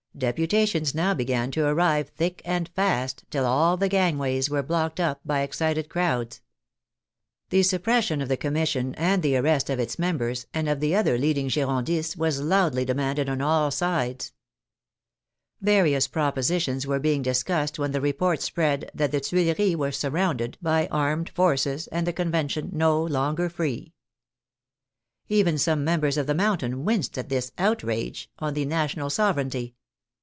Deputations 0.17 0.93
now 0.93 1.13
began 1.13 1.49
to 1.51 1.65
arrive 1.65 2.09
thick 2.09 2.41
and 2.43 2.67
fast, 2.75 3.23
till 3.31 3.45
all 3.45 3.77
the 3.77 3.87
gangways 3.87 4.49
were 4.49 4.61
blocked 4.61 4.99
up 4.99 5.21
by 5.23 5.39
excited 5.39 5.89
crowds. 5.89 6.41
The 7.49 7.63
suppression 7.63 8.21
of 8.21 8.27
the 8.27 8.35
Commission 8.37 8.93
and 8.95 9.23
the 9.23 9.37
arrest 9.37 9.69
of 9.69 9.79
its 9.79 9.97
members, 9.97 10.47
and 10.53 10.67
of 10.67 10.81
the 10.81 10.93
other 10.93 11.17
leading 11.17 11.47
Gi 11.47 11.61
rondists, 11.61 12.17
was 12.17 12.41
loudly 12.41 12.83
demanded 12.83 13.29
on 13.29 13.39
all 13.41 13.71
sides. 13.71 14.33
Various 15.61 16.09
propositions 16.09 16.85
were 16.85 16.99
being 16.99 17.21
discussed 17.21 17.79
when 17.79 17.93
the 17.93 18.01
report 18.01 18.41
spread 18.41 18.91
66 18.91 18.91
THE 18.91 18.99
FRENCH 18.99 19.13
REVOLUTION 19.13 19.45
that 19.47 19.55
the 19.55 19.65
Tuileries 19.65 19.77
were 19.77 19.91
surrounded 19.93 20.57
by 20.61 20.87
armed 20.91 21.29
forces 21.29 21.87
and 21.87 22.05
the 22.05 22.13
Convention 22.13 22.69
no 22.73 23.01
longer 23.01 23.47
free. 23.49 23.93
Even 25.29 25.57
some 25.57 25.85
members 25.85 26.17
of 26.17 26.27
the 26.27 26.35
Mountain 26.35 26.83
winced 26.83 27.17
at 27.17 27.29
this" 27.29 27.53
outrage" 27.57 28.29
on 28.39 28.53
the'' 28.53 28.65
national 28.65 29.09
sovereignty." 29.09 29.77